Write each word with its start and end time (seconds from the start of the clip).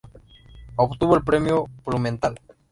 Obtuvo 0.77 1.15
el 1.15 1.23
Premio 1.23 1.67
Blumenthal. 1.85 2.39